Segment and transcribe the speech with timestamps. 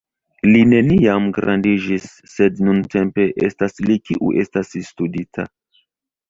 [0.53, 5.47] Li neniam gradiĝis, sed nuntempe estas li kiu estas studita.